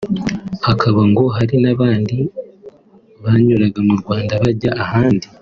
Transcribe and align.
hakaba 0.65 1.01
ngo 1.09 1.23
hari 1.35 1.55
n’abandi 1.63 2.15
banyuraga 3.23 3.79
mu 3.87 3.95
Rwanda 4.01 4.33
bajya 4.41 4.71
ahandi 4.83 5.27